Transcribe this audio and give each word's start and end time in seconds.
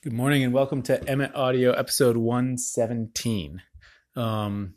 Good 0.00 0.12
morning 0.12 0.44
and 0.44 0.54
welcome 0.54 0.80
to 0.82 1.02
Emmett 1.08 1.34
Audio 1.34 1.72
episode 1.72 2.16
117. 2.16 3.62
Um, 4.14 4.74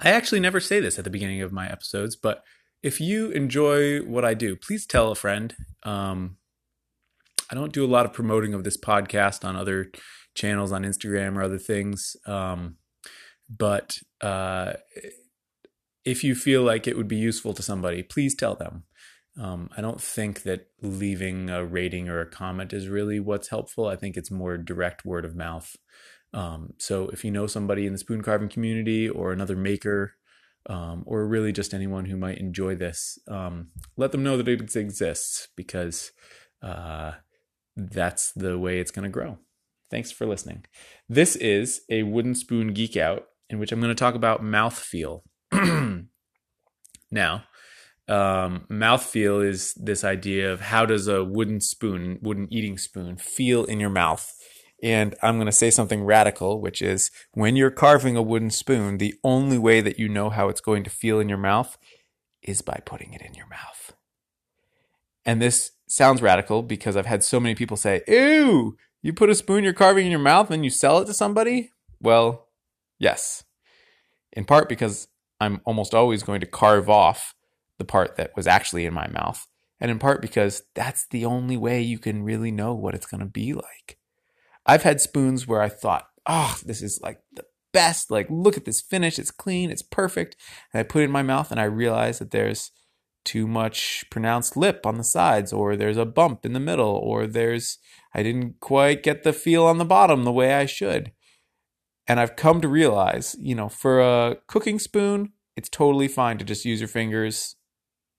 I 0.00 0.10
actually 0.10 0.40
never 0.40 0.58
say 0.58 0.80
this 0.80 0.98
at 0.98 1.04
the 1.04 1.10
beginning 1.10 1.42
of 1.42 1.52
my 1.52 1.70
episodes, 1.70 2.16
but 2.16 2.42
if 2.82 3.00
you 3.00 3.30
enjoy 3.30 4.00
what 4.00 4.24
I 4.24 4.34
do, 4.34 4.56
please 4.56 4.84
tell 4.84 5.12
a 5.12 5.14
friend. 5.14 5.54
Um, 5.84 6.38
I 7.52 7.54
don't 7.54 7.72
do 7.72 7.84
a 7.84 7.86
lot 7.86 8.04
of 8.04 8.12
promoting 8.12 8.52
of 8.52 8.64
this 8.64 8.76
podcast 8.76 9.44
on 9.44 9.54
other 9.54 9.92
channels 10.34 10.72
on 10.72 10.82
Instagram 10.82 11.36
or 11.36 11.42
other 11.44 11.58
things. 11.58 12.16
Um, 12.26 12.78
but 13.48 14.00
uh, 14.20 14.72
if 16.04 16.24
you 16.24 16.34
feel 16.34 16.64
like 16.64 16.88
it 16.88 16.96
would 16.96 17.06
be 17.06 17.14
useful 17.14 17.54
to 17.54 17.62
somebody, 17.62 18.02
please 18.02 18.34
tell 18.34 18.56
them. 18.56 18.86
Um, 19.40 19.68
I 19.76 19.80
don't 19.80 20.00
think 20.00 20.42
that 20.44 20.68
leaving 20.80 21.50
a 21.50 21.64
rating 21.64 22.08
or 22.08 22.20
a 22.20 22.30
comment 22.30 22.72
is 22.72 22.88
really 22.88 23.18
what's 23.18 23.48
helpful. 23.48 23.86
I 23.86 23.96
think 23.96 24.16
it's 24.16 24.30
more 24.30 24.56
direct 24.56 25.04
word 25.04 25.24
of 25.24 25.34
mouth. 25.34 25.74
Um, 26.32 26.74
so 26.78 27.08
if 27.08 27.24
you 27.24 27.30
know 27.30 27.46
somebody 27.46 27.86
in 27.86 27.92
the 27.92 27.98
spoon 27.98 28.22
carving 28.22 28.48
community 28.48 29.08
or 29.08 29.32
another 29.32 29.56
maker, 29.56 30.14
um, 30.66 31.04
or 31.06 31.26
really 31.26 31.52
just 31.52 31.74
anyone 31.74 32.06
who 32.06 32.16
might 32.16 32.38
enjoy 32.38 32.74
this, 32.74 33.18
um, 33.28 33.68
let 33.96 34.12
them 34.12 34.22
know 34.22 34.36
that 34.36 34.48
it 34.48 34.76
exists 34.76 35.48
because 35.56 36.12
uh, 36.62 37.12
that's 37.76 38.32
the 38.32 38.58
way 38.58 38.78
it's 38.78 38.90
going 38.90 39.04
to 39.04 39.10
grow. 39.10 39.38
Thanks 39.90 40.10
for 40.10 40.26
listening. 40.26 40.64
This 41.08 41.36
is 41.36 41.82
a 41.90 42.02
wooden 42.02 42.34
spoon 42.34 42.72
geek 42.72 42.96
out 42.96 43.26
in 43.50 43.58
which 43.58 43.72
I'm 43.72 43.80
going 43.80 43.90
to 43.90 43.94
talk 43.94 44.14
about 44.14 44.42
mouthfeel. 44.42 45.22
now, 47.10 47.44
um, 48.08 48.66
mouthfeel 48.70 49.46
is 49.46 49.74
this 49.74 50.04
idea 50.04 50.52
of 50.52 50.60
how 50.60 50.84
does 50.84 51.08
a 51.08 51.24
wooden 51.24 51.60
spoon, 51.60 52.18
wooden 52.20 52.52
eating 52.52 52.78
spoon, 52.78 53.16
feel 53.16 53.64
in 53.64 53.80
your 53.80 53.90
mouth. 53.90 54.32
And 54.82 55.14
I'm 55.22 55.36
going 55.36 55.46
to 55.46 55.52
say 55.52 55.70
something 55.70 56.04
radical, 56.04 56.60
which 56.60 56.82
is 56.82 57.10
when 57.32 57.56
you're 57.56 57.70
carving 57.70 58.16
a 58.16 58.22
wooden 58.22 58.50
spoon, 58.50 58.98
the 58.98 59.14
only 59.24 59.56
way 59.56 59.80
that 59.80 59.98
you 59.98 60.08
know 60.08 60.28
how 60.30 60.48
it's 60.48 60.60
going 60.60 60.84
to 60.84 60.90
feel 60.90 61.18
in 61.20 61.28
your 61.28 61.38
mouth 61.38 61.78
is 62.42 62.60
by 62.60 62.80
putting 62.84 63.14
it 63.14 63.22
in 63.22 63.34
your 63.34 63.46
mouth. 63.46 63.94
And 65.24 65.40
this 65.40 65.70
sounds 65.86 66.20
radical 66.20 66.62
because 66.62 66.96
I've 66.96 67.06
had 67.06 67.24
so 67.24 67.40
many 67.40 67.54
people 67.54 67.78
say, 67.78 68.02
Ew, 68.06 68.76
you 69.00 69.12
put 69.14 69.30
a 69.30 69.34
spoon 69.34 69.64
you're 69.64 69.72
carving 69.72 70.04
in 70.04 70.10
your 70.10 70.20
mouth 70.20 70.50
and 70.50 70.64
you 70.64 70.70
sell 70.70 70.98
it 70.98 71.06
to 71.06 71.14
somebody? 71.14 71.70
Well, 72.00 72.48
yes. 72.98 73.44
In 74.32 74.44
part 74.44 74.68
because 74.68 75.08
I'm 75.40 75.62
almost 75.64 75.94
always 75.94 76.22
going 76.22 76.40
to 76.40 76.46
carve 76.46 76.90
off 76.90 77.34
the 77.78 77.84
part 77.84 78.16
that 78.16 78.36
was 78.36 78.46
actually 78.46 78.86
in 78.86 78.94
my 78.94 79.08
mouth. 79.08 79.46
And 79.80 79.90
in 79.90 79.98
part 79.98 80.22
because 80.22 80.62
that's 80.74 81.06
the 81.08 81.24
only 81.24 81.56
way 81.56 81.80
you 81.82 81.98
can 81.98 82.22
really 82.22 82.50
know 82.50 82.74
what 82.74 82.94
it's 82.94 83.06
going 83.06 83.20
to 83.20 83.26
be 83.26 83.52
like. 83.52 83.98
I've 84.64 84.82
had 84.82 85.00
spoons 85.00 85.46
where 85.46 85.60
I 85.60 85.68
thought, 85.68 86.08
oh, 86.26 86.58
this 86.64 86.80
is 86.80 87.00
like 87.02 87.20
the 87.34 87.44
best. 87.72 88.10
Like, 88.10 88.28
look 88.30 88.56
at 88.56 88.64
this 88.64 88.80
finish. 88.80 89.18
It's 89.18 89.30
clean. 89.30 89.70
It's 89.70 89.82
perfect. 89.82 90.36
And 90.72 90.80
I 90.80 90.84
put 90.84 91.02
it 91.02 91.06
in 91.06 91.10
my 91.10 91.22
mouth 91.22 91.50
and 91.50 91.60
I 91.60 91.64
realize 91.64 92.18
that 92.18 92.30
there's 92.30 92.70
too 93.24 93.46
much 93.46 94.04
pronounced 94.10 94.56
lip 94.56 94.84
on 94.84 94.98
the 94.98 95.04
sides, 95.04 95.50
or 95.52 95.76
there's 95.76 95.96
a 95.96 96.04
bump 96.04 96.44
in 96.44 96.52
the 96.52 96.60
middle, 96.60 97.00
or 97.02 97.26
there's, 97.26 97.78
I 98.14 98.22
didn't 98.22 98.60
quite 98.60 99.02
get 99.02 99.22
the 99.22 99.32
feel 99.32 99.64
on 99.64 99.78
the 99.78 99.84
bottom 99.84 100.24
the 100.24 100.32
way 100.32 100.52
I 100.54 100.66
should. 100.66 101.12
And 102.06 102.20
I've 102.20 102.36
come 102.36 102.60
to 102.60 102.68
realize, 102.68 103.34
you 103.40 103.54
know, 103.54 103.70
for 103.70 104.00
a 104.00 104.36
cooking 104.46 104.78
spoon, 104.78 105.32
it's 105.56 105.70
totally 105.70 106.06
fine 106.06 106.36
to 106.36 106.44
just 106.44 106.66
use 106.66 106.80
your 106.80 106.88
fingers 106.88 107.56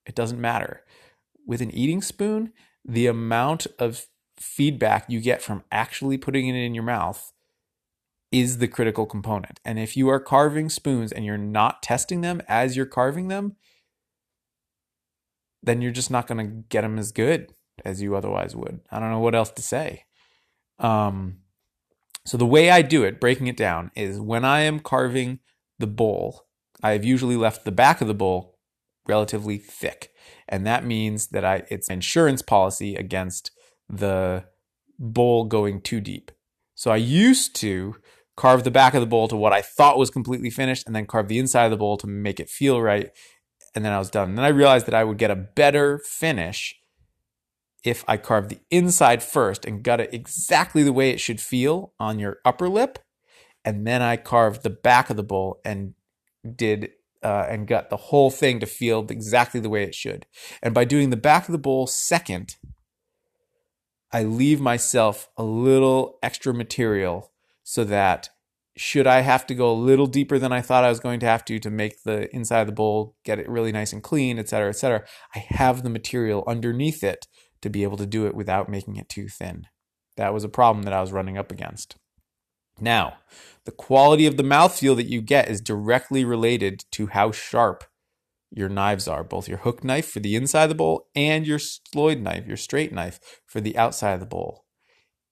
it 0.06 0.16
doesn't 0.16 0.42
matter. 0.42 0.84
With 1.46 1.62
an 1.62 1.72
eating 1.72 2.02
spoon, 2.02 2.54
the 2.84 3.08
amount 3.08 3.68
of 3.80 4.08
feedback 4.38 5.06
you 5.10 5.22
get 5.22 5.42
from 5.42 5.64
actually 5.72 6.18
putting 6.18 6.48
it 6.48 6.56
in 6.56 6.76
your 6.76 6.84
mouth 6.84 7.32
is 8.32 8.58
the 8.58 8.68
critical 8.68 9.06
component. 9.06 9.60
And 9.64 9.80
if 9.80 9.96
you 9.96 10.10
are 10.10 10.20
carving 10.20 10.70
spoons 10.70 11.12
and 11.12 11.26
you're 11.26 11.38
not 11.38 11.82
testing 11.82 12.22
them 12.22 12.42
as 12.48 12.76
you're 12.76 12.86
carving 12.86 13.28
them, 13.28 13.56
then 15.64 15.82
you're 15.82 15.92
just 15.92 16.12
not 16.12 16.28
going 16.28 16.46
to 16.46 16.54
get 16.70 16.82
them 16.82 17.00
as 17.00 17.12
good 17.12 17.54
as 17.84 18.02
you 18.02 18.16
otherwise 18.16 18.56
would. 18.56 18.82
I 18.92 19.00
don't 19.00 19.12
know 19.12 19.20
what 19.20 19.36
else 19.36 19.52
to 19.52 19.62
say. 19.62 20.06
Um, 20.80 21.40
so 22.26 22.38
the 22.38 22.46
way 22.46 22.70
I 22.70 22.82
do 22.82 23.04
it, 23.04 23.22
breaking 23.22 23.48
it 23.48 23.58
down, 23.58 23.92
is 23.96 24.20
when 24.20 24.44
I 24.44 24.62
am 24.62 24.80
carving 24.80 25.40
the 25.80 25.88
bowl, 25.88 26.46
I 26.84 26.92
have 26.92 27.06
usually 27.06 27.36
left 27.36 27.66
the 27.66 27.72
back 27.72 28.02
of 28.02 28.08
the 28.08 28.14
bowl 28.14 28.55
relatively 29.08 29.58
thick. 29.58 30.12
And 30.48 30.66
that 30.66 30.86
means 30.86 31.28
that 31.28 31.46
I 31.46 31.64
it's 31.70 31.90
insurance 31.90 32.42
policy 32.42 32.96
against 32.96 33.52
the 33.90 34.46
bowl 35.00 35.46
going 35.46 35.82
too 35.82 36.02
deep. 36.02 36.32
So 36.76 36.92
I 36.92 36.98
used 36.98 37.56
to 37.58 37.96
carve 38.36 38.64
the 38.64 38.72
back 38.72 38.94
of 38.94 39.02
the 39.02 39.08
bowl 39.08 39.28
to 39.30 39.36
what 39.36 39.54
I 39.54 39.62
thought 39.62 39.98
was 39.98 40.10
completely 40.10 40.50
finished 40.50 40.86
and 40.86 40.96
then 40.96 41.06
carve 41.06 41.28
the 41.28 41.40
inside 41.40 41.66
of 41.66 41.72
the 41.72 41.78
bowl 41.78 41.98
to 41.98 42.08
make 42.08 42.40
it 42.40 42.50
feel 42.50 42.82
right. 42.82 43.12
And 43.74 43.84
then 43.84 43.94
I 43.94 44.00
was 44.00 44.10
done. 44.10 44.30
And 44.30 44.38
then 44.38 44.46
I 44.46 44.50
realized 44.50 44.86
that 44.88 44.96
I 44.96 45.04
would 45.04 45.18
get 45.18 45.32
a 45.32 45.36
better 45.36 46.00
finish 46.00 46.76
if 47.84 48.04
I 48.08 48.18
carved 48.18 48.50
the 48.50 48.60
inside 48.72 49.22
first 49.22 49.64
and 49.64 49.84
got 49.84 50.02
it 50.02 50.14
exactly 50.14 50.84
the 50.84 50.94
way 50.94 51.12
it 51.12 51.20
should 51.20 51.40
feel 51.40 51.94
on 52.00 52.20
your 52.20 52.40
upper 52.44 52.68
lip. 52.68 53.00
And 53.64 53.86
then 53.86 54.02
I 54.02 54.18
carved 54.18 54.64
the 54.64 54.70
back 54.70 55.10
of 55.10 55.18
the 55.18 55.24
bowl 55.24 55.62
and 55.64 55.94
did 56.56 56.92
uh, 57.26 57.48
and 57.50 57.68
got 57.68 57.90
the 57.90 57.98
whole 57.98 58.30
thing 58.30 58.60
to 58.60 58.68
feel 58.68 59.04
exactly 59.10 59.60
the 59.60 59.70
way 59.70 59.84
it 59.84 59.96
should. 59.96 60.28
And 60.62 60.76
by 60.76 60.86
doing 60.86 61.10
the 61.10 61.18
back 61.18 61.48
of 61.48 61.52
the 61.52 61.58
bowl 61.58 61.88
second, 61.88 62.56
I 64.12 64.24
leave 64.24 64.62
myself 64.62 65.28
a 65.36 65.44
little 65.44 66.20
extra 66.22 66.54
material 66.54 67.32
so 67.64 67.84
that 67.86 68.30
should 68.78 69.08
I 69.08 69.22
have 69.22 69.48
to 69.48 69.56
go 69.56 69.72
a 69.72 69.74
little 69.74 70.06
deeper 70.06 70.38
than 70.38 70.52
I 70.52 70.62
thought 70.62 70.84
I 70.84 70.90
was 70.90 71.00
going 71.00 71.20
to 71.22 71.26
have 71.26 71.44
to 71.46 71.58
to 71.60 71.70
make 71.72 72.04
the 72.04 72.34
inside 72.36 72.62
of 72.62 72.68
the 72.68 72.74
bowl 72.74 73.16
get 73.24 73.40
it 73.40 73.50
really 73.50 73.72
nice 73.72 73.92
and 73.92 74.04
clean, 74.04 74.38
et 74.38 74.48
cetera, 74.48 74.70
et 74.70 74.74
cetera, 74.74 75.04
I 75.34 75.40
have 75.40 75.82
the 75.82 75.90
material 75.90 76.44
underneath 76.46 77.04
it 77.04 77.26
to 77.62 77.70
be 77.72 77.82
able 77.82 77.98
to 77.98 78.06
do 78.06 78.28
it 78.28 78.36
without 78.36 78.70
making 78.70 78.98
it 78.98 79.10
too 79.10 79.30
thin. 79.30 79.66
That 80.18 80.34
was 80.34 80.44
a 80.44 80.50
problem 80.50 80.84
that 80.84 80.94
I 80.94 81.02
was 81.02 81.12
running 81.12 81.40
up 81.40 81.52
against. 81.52 81.96
Now, 82.80 83.18
the 83.66 83.72
quality 83.72 84.26
of 84.26 84.38
the 84.38 84.44
mouthfeel 84.44 84.96
that 84.96 85.10
you 85.10 85.22
get 85.22 85.50
is 85.50 85.62
directly 85.62 86.24
related 86.26 86.86
to 86.92 87.08
how 87.08 87.32
sharp 87.32 87.84
your 88.52 88.70
knives 88.70 89.08
are, 89.08 89.24
both 89.24 89.48
your 89.48 89.60
hook 89.60 89.84
knife 89.84 90.10
for 90.10 90.20
the 90.20 90.36
inside 90.36 90.64
of 90.64 90.70
the 90.70 90.76
bowl 90.76 91.08
and 91.16 91.48
your 91.48 91.60
sloyd 91.60 92.22
knife, 92.22 92.46
your 92.46 92.58
straight 92.58 92.94
knife 92.94 93.42
for 93.46 93.60
the 93.60 93.78
outside 93.78 94.14
of 94.14 94.20
the 94.20 94.26
bowl. 94.26 94.66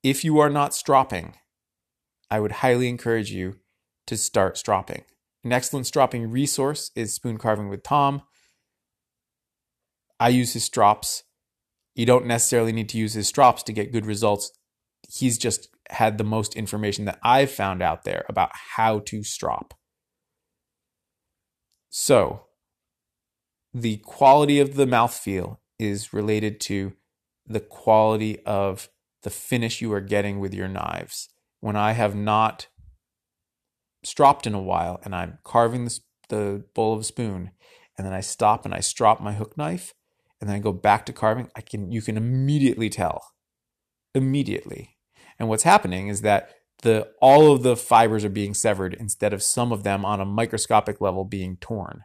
If 0.02 0.24
you 0.24 0.40
are 0.40 0.50
not 0.50 0.74
stropping, 0.74 1.36
I 2.30 2.40
would 2.40 2.52
highly 2.54 2.90
encourage 2.90 3.32
you 3.32 3.60
to 4.08 4.18
start 4.18 4.58
stropping. 4.58 5.04
An 5.44 5.52
excellent 5.52 5.86
stropping 5.86 6.32
resource 6.32 6.92
is 6.96 7.14
Spoon 7.14 7.38
Carving 7.38 7.70
with 7.70 7.84
Tom. 7.84 8.24
I 10.20 10.30
use 10.30 10.54
his 10.54 10.64
strops. 10.64 11.24
You 11.96 12.06
don't 12.06 12.26
necessarily 12.26 12.72
need 12.72 12.90
to 12.90 12.98
use 12.98 13.14
his 13.14 13.28
strops 13.28 13.64
to 13.64 13.74
get 13.74 13.92
good 13.92 14.06
results. 14.06 14.52
He's 15.08 15.38
just 15.38 15.70
had 15.94 16.18
the 16.18 16.24
most 16.24 16.56
information 16.56 17.06
that 17.06 17.20
I've 17.24 17.52
found 17.52 17.82
out 17.82 18.04
there 18.04 18.26
about 18.28 18.52
how 18.76 19.00
to 19.00 19.24
strop. 19.24 19.74
So, 21.90 22.46
the 23.74 23.98
quality 23.98 24.60
of 24.60 24.76
the 24.76 24.86
mouthfeel 24.86 25.58
is 25.80 26.14
related 26.14 26.60
to 26.62 26.94
the 27.46 27.60
quality 27.60 28.40
of 28.46 28.90
the 29.24 29.30
finish 29.30 29.82
you 29.82 29.92
are 29.94 30.02
getting 30.02 30.40
with 30.40 30.54
your 30.54 30.68
knives. 30.68 31.30
When 31.60 31.76
I 31.76 31.94
have 31.94 32.16
not 32.16 32.68
stropped 34.04 34.46
in 34.46 34.54
a 34.54 34.62
while 34.62 35.00
and 35.04 35.16
I'm 35.16 35.40
carving 35.44 35.86
the, 35.86 36.00
the 36.30 36.66
bowl 36.74 36.94
of 36.94 37.02
a 37.02 37.04
spoon, 37.04 37.52
and 37.98 38.06
then 38.06 38.14
I 38.14 38.22
stop 38.22 38.66
and 38.66 38.74
I 38.74 38.80
strop 38.80 39.22
my 39.22 39.34
hook 39.34 39.58
knife, 39.58 39.94
and 40.42 40.50
then 40.50 40.56
I 40.56 40.60
go 40.60 40.74
back 40.74 41.06
to 41.06 41.14
carving, 41.14 41.50
I 41.56 41.62
can 41.62 41.92
you 41.92 42.02
can 42.02 42.18
immediately 42.18 42.90
tell. 42.90 43.32
Immediately 44.16 44.93
and 45.40 45.50
what's 45.50 45.64
happening 45.64 46.08
is 46.08 46.22
that 46.22 46.50
the 46.82 47.10
all 47.22 47.52
of 47.52 47.64
the 47.64 47.76
fibers 47.76 48.26
are 48.26 48.30
being 48.30 48.54
severed 48.54 48.94
instead 48.94 49.34
of 49.34 49.42
some 49.42 49.72
of 49.72 49.84
them 49.84 50.06
on 50.06 50.20
a 50.20 50.26
microscopic 50.26 51.02
level 51.02 51.24
being 51.26 51.58
torn. 51.58 52.04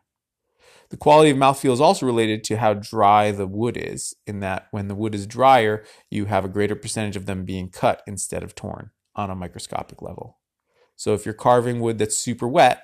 The 0.90 0.96
quality 0.96 1.30
of 1.30 1.36
mouthfeel 1.36 1.72
is 1.72 1.80
also 1.80 2.06
related 2.06 2.44
to 2.44 2.56
how 2.56 2.72
dry 2.74 3.30
the 3.30 3.46
wood 3.46 3.76
is, 3.76 4.14
in 4.26 4.40
that 4.40 4.68
when 4.70 4.88
the 4.88 4.94
wood 4.94 5.14
is 5.14 5.26
drier, 5.26 5.84
you 6.10 6.24
have 6.26 6.46
a 6.46 6.48
greater 6.48 6.74
percentage 6.74 7.16
of 7.16 7.26
them 7.26 7.44
being 7.44 7.68
cut 7.68 8.02
instead 8.06 8.42
of 8.42 8.54
torn 8.54 8.90
on 9.14 9.30
a 9.30 9.34
microscopic 9.34 10.00
level. 10.00 10.38
So 10.96 11.12
if 11.12 11.26
you're 11.26 11.34
carving 11.34 11.80
wood 11.80 11.98
that's 11.98 12.16
super 12.16 12.48
wet, 12.48 12.82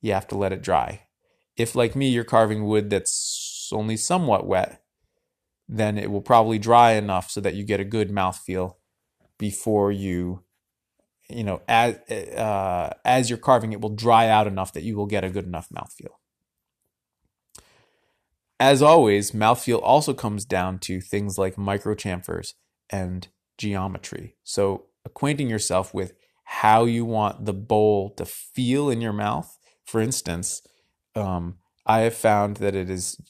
you 0.00 0.12
have 0.12 0.26
to 0.28 0.36
let 0.36 0.52
it 0.52 0.62
dry. 0.62 1.02
If, 1.56 1.76
like 1.76 1.94
me, 1.94 2.08
you're 2.08 2.24
carving 2.24 2.64
wood 2.64 2.90
that's 2.90 3.70
only 3.72 3.96
somewhat 3.96 4.46
wet, 4.46 4.82
then 5.68 5.96
it 5.96 6.10
will 6.10 6.20
probably 6.20 6.58
dry 6.58 6.92
enough 6.92 7.30
so 7.30 7.40
that 7.40 7.54
you 7.54 7.64
get 7.64 7.80
a 7.80 7.84
good 7.84 8.10
mouthfeel 8.10 8.74
before 9.38 9.90
you 9.90 10.42
you 11.28 11.44
know 11.44 11.62
as 11.68 11.96
uh, 12.10 12.92
as 13.04 13.28
you're 13.30 13.38
carving 13.38 13.72
it 13.72 13.80
will 13.80 13.94
dry 13.94 14.28
out 14.28 14.46
enough 14.46 14.72
that 14.72 14.82
you 14.82 14.96
will 14.96 15.06
get 15.06 15.24
a 15.24 15.30
good 15.30 15.46
enough 15.46 15.68
mouthfeel 15.70 16.14
as 18.60 18.82
always 18.82 19.32
mouthfeel 19.32 19.80
also 19.82 20.14
comes 20.14 20.44
down 20.44 20.78
to 20.78 21.00
things 21.00 21.38
like 21.38 21.56
microchamfers 21.56 22.54
and 22.90 23.28
geometry 23.56 24.36
so 24.44 24.86
acquainting 25.04 25.48
yourself 25.48 25.92
with 25.94 26.12
how 26.44 26.84
you 26.84 27.04
want 27.04 27.44
the 27.44 27.52
bowl 27.52 28.10
to 28.10 28.24
feel 28.24 28.90
in 28.90 29.00
your 29.00 29.12
mouth. 29.12 29.58
For 29.84 30.00
instance, 30.00 30.62
um, 31.14 31.56
I 31.86 32.00
have 32.00 32.14
found 32.14 32.58
that 32.58 32.74
it 32.74 32.90
is 32.90 33.20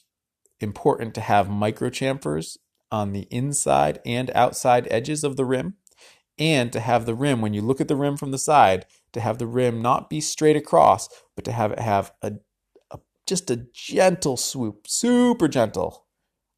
important 0.59 1.15
to 1.15 1.21
have 1.21 1.49
micro 1.49 1.89
chamfers 1.89 2.57
on 2.91 3.13
the 3.13 3.27
inside 3.31 3.99
and 4.05 4.31
outside 4.31 4.87
edges 4.91 5.23
of 5.23 5.37
the 5.37 5.45
rim, 5.45 5.75
and 6.37 6.71
to 6.73 6.79
have 6.79 7.05
the 7.05 7.15
rim, 7.15 7.41
when 7.41 7.53
you 7.53 7.61
look 7.61 7.81
at 7.81 7.87
the 7.87 7.95
rim 7.95 8.17
from 8.17 8.31
the 8.31 8.37
side, 8.37 8.85
to 9.13 9.21
have 9.21 9.37
the 9.37 9.47
rim 9.47 9.81
not 9.81 10.09
be 10.09 10.21
straight 10.21 10.55
across, 10.55 11.07
but 11.35 11.45
to 11.45 11.51
have 11.51 11.71
it 11.71 11.79
have 11.79 12.11
a, 12.21 12.33
a 12.91 12.99
just 13.25 13.49
a 13.49 13.65
gentle 13.73 14.37
swoop, 14.37 14.87
super 14.87 15.47
gentle, 15.47 16.05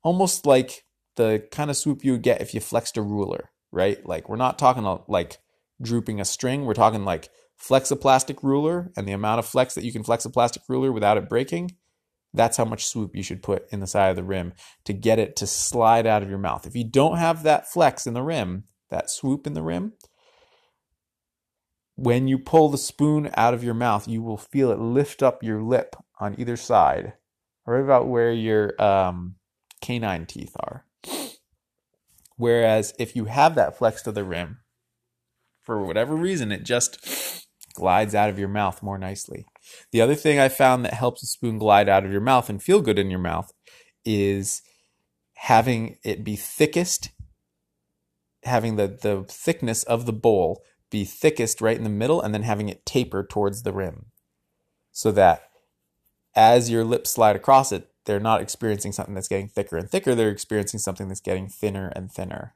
almost 0.03 0.45
like 0.45 0.85
the 1.15 1.47
kind 1.51 1.69
of 1.69 1.77
swoop 1.77 2.03
you 2.03 2.13
would 2.13 2.23
get 2.23 2.41
if 2.41 2.53
you 2.53 2.59
flexed 2.59 2.97
a 2.97 3.01
ruler, 3.01 3.51
right? 3.71 4.05
Like 4.05 4.29
we're 4.29 4.35
not 4.35 4.59
talking 4.59 4.83
like 5.07 5.37
drooping 5.81 6.19
a 6.19 6.25
string, 6.25 6.65
we're 6.65 6.73
talking 6.73 7.05
like 7.05 7.29
flex 7.55 7.89
a 7.91 7.95
plastic 7.95 8.43
ruler 8.43 8.91
and 8.95 9.07
the 9.07 9.11
amount 9.13 9.39
of 9.39 9.45
flex 9.45 9.73
that 9.75 9.83
you 9.83 9.91
can 9.91 10.03
flex 10.03 10.25
a 10.25 10.29
plastic 10.29 10.61
ruler 10.67 10.91
without 10.91 11.17
it 11.17 11.27
breaking 11.27 11.75
that's 12.33 12.57
how 12.57 12.65
much 12.65 12.85
swoop 12.85 13.15
you 13.15 13.23
should 13.23 13.43
put 13.43 13.71
in 13.71 13.79
the 13.79 13.87
side 13.87 14.09
of 14.09 14.15
the 14.15 14.23
rim 14.23 14.53
to 14.85 14.93
get 14.93 15.19
it 15.19 15.35
to 15.37 15.47
slide 15.47 16.05
out 16.05 16.23
of 16.23 16.29
your 16.29 16.37
mouth. 16.37 16.65
If 16.65 16.75
you 16.75 16.83
don't 16.83 17.17
have 17.17 17.43
that 17.43 17.69
flex 17.69 18.07
in 18.07 18.13
the 18.13 18.21
rim, 18.21 18.65
that 18.89 19.09
swoop 19.09 19.47
in 19.47 19.53
the 19.53 19.61
rim, 19.61 19.93
when 21.95 22.27
you 22.27 22.37
pull 22.37 22.69
the 22.69 22.77
spoon 22.77 23.31
out 23.35 23.53
of 23.53 23.63
your 23.63 23.73
mouth, 23.73 24.07
you 24.07 24.21
will 24.21 24.37
feel 24.37 24.71
it 24.71 24.79
lift 24.79 25.23
up 25.23 25.43
your 25.43 25.61
lip 25.61 25.95
on 26.19 26.39
either 26.39 26.55
side, 26.55 27.13
right 27.65 27.83
about 27.83 28.07
where 28.07 28.31
your 28.31 28.79
um, 28.81 29.35
canine 29.81 30.25
teeth 30.25 30.55
are. 30.59 30.85
Whereas 32.35 32.93
if 32.99 33.15
you 33.15 33.25
have 33.25 33.55
that 33.55 33.77
flex 33.77 34.03
to 34.03 34.11
the 34.11 34.23
rim, 34.23 34.59
for 35.59 35.83
whatever 35.83 36.15
reason, 36.15 36.51
it 36.51 36.63
just 36.63 37.45
glides 37.73 38.15
out 38.15 38.29
of 38.29 38.39
your 38.39 38.47
mouth 38.47 38.81
more 38.81 38.97
nicely. 38.97 39.45
The 39.91 40.01
other 40.01 40.15
thing 40.15 40.39
I 40.39 40.49
found 40.49 40.85
that 40.85 40.93
helps 40.93 41.23
a 41.23 41.27
spoon 41.27 41.57
glide 41.57 41.89
out 41.89 42.05
of 42.05 42.11
your 42.11 42.21
mouth 42.21 42.49
and 42.49 42.61
feel 42.61 42.81
good 42.81 42.97
in 42.97 43.09
your 43.09 43.19
mouth 43.19 43.51
is 44.05 44.61
having 45.33 45.97
it 46.03 46.23
be 46.23 46.35
thickest, 46.35 47.09
having 48.47 48.75
the, 48.75 48.87
the 48.87 49.25
thickness 49.27 49.83
of 49.83 50.05
the 50.05 50.13
bowl 50.13 50.63
be 50.89 51.05
thickest 51.05 51.61
right 51.61 51.77
in 51.77 51.83
the 51.83 51.89
middle, 51.89 52.21
and 52.21 52.33
then 52.33 52.43
having 52.43 52.69
it 52.69 52.85
taper 52.85 53.23
towards 53.23 53.63
the 53.63 53.73
rim. 53.73 54.07
So 54.91 55.11
that 55.11 55.49
as 56.35 56.69
your 56.69 56.83
lips 56.83 57.11
slide 57.11 57.35
across 57.35 57.71
it, 57.71 57.89
they're 58.05 58.19
not 58.19 58.41
experiencing 58.41 58.93
something 58.93 59.13
that's 59.13 59.27
getting 59.27 59.49
thicker 59.49 59.77
and 59.77 59.89
thicker, 59.89 60.15
they're 60.15 60.29
experiencing 60.29 60.79
something 60.79 61.07
that's 61.07 61.19
getting 61.19 61.49
thinner 61.49 61.91
and 61.95 62.11
thinner. 62.11 62.55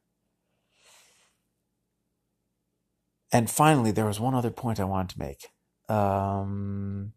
And 3.34 3.50
finally, 3.50 3.92
there 3.92 4.06
was 4.06 4.20
one 4.20 4.36
other 4.36 4.52
point 4.52 4.80
I 4.80 4.84
wanted 4.84 5.10
to 5.12 5.20
make. 5.20 5.50
Um, 5.90 7.14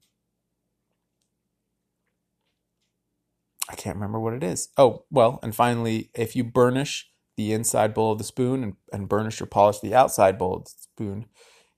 I 3.69 3.75
can't 3.75 3.97
remember 3.97 4.21
what 4.21 4.35
it 4.35 4.43
is. 4.43 4.69
Oh, 4.77 5.05
well, 5.11 5.39
and 5.43 5.55
finally, 5.55 6.11
if 6.15 6.37
you 6.37 6.45
burnish 6.45 7.11
the 7.37 7.53
inside 7.53 7.95
bowl 7.95 8.13
of 8.13 8.19
the 8.19 8.25
spoon 8.25 8.63
and, 8.63 8.77
and 8.93 9.09
burnish 9.09 9.41
or 9.41 9.47
polish 9.47 9.81
the 9.81 9.95
outside 9.95 10.39
bowl 10.39 10.57
of 10.57 10.65
the 10.65 10.71
spoon, 10.71 11.27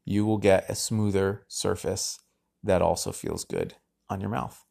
you 0.05 0.25
will 0.25 0.39
get 0.39 0.69
a 0.69 0.75
smoother 0.75 1.45
surface 1.49 2.21
that 2.63 2.83
also 2.83 3.13
feels 3.13 3.45
good 3.45 3.75
on 4.09 4.21
your 4.21 4.31
mouth. 4.31 4.65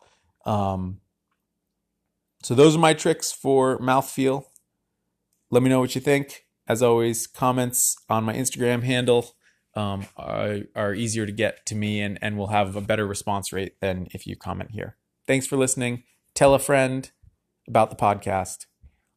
Um, 0.46 1.00
so 2.44 2.54
those 2.54 2.76
are 2.76 2.80
my 2.80 2.94
tricks 2.94 3.32
for 3.32 3.80
mouth 3.80 4.10
feel. 4.10 4.52
Let 5.50 5.64
me 5.64 5.70
know 5.70 5.80
what 5.80 5.96
you 5.96 6.02
think. 6.02 6.46
As 6.68 6.82
always, 6.82 7.28
comments 7.28 7.96
on 8.10 8.24
my 8.24 8.34
Instagram 8.34 8.84
handle 8.84 9.36
um, 9.76 10.06
are, 10.18 10.60
are 10.76 10.94
easier 10.94 11.26
to 11.26 11.32
get 11.32 11.66
to 11.68 11.76
me 11.76 12.02
and, 12.02 12.18
and 12.22 12.38
will 12.38 12.48
have 12.48 12.76
a 12.76 12.82
better 12.82 13.06
response 13.06 13.52
rate 13.52 13.80
than 13.82 14.08
if 14.12 14.26
you 14.26 14.36
comment 14.36 14.72
here. 14.72 14.98
Thanks 15.28 15.48
for 15.48 15.58
listening. 15.58 16.04
Tell 16.34 16.54
a 16.54 16.60
friend 16.60 17.12
about 17.68 17.90
the 17.90 17.96
podcast. 17.96 18.66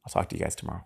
I'll 0.05 0.11
talk 0.11 0.29
to 0.29 0.37
you 0.37 0.43
guys 0.43 0.55
tomorrow. 0.55 0.85